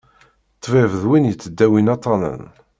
[0.61, 2.43] Ṭbib d win yettdawin aṭṭanen.